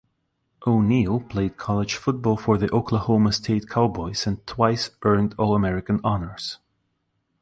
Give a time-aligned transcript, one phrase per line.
[0.65, 6.57] O'Neal played college football for the Oklahoma State Cowboys, and twice earned All-American honors.